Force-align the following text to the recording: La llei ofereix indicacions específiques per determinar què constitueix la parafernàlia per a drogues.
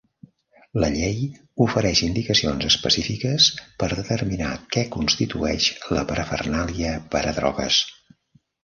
La 0.83 0.87
llei 0.93 1.19
ofereix 1.65 2.01
indicacions 2.07 2.67
específiques 2.71 3.51
per 3.85 3.91
determinar 3.93 4.51
què 4.77 4.87
constitueix 4.99 5.71
la 5.95 6.09
parafernàlia 6.15 7.01
per 7.15 7.25
a 7.35 7.41
drogues. 7.43 7.85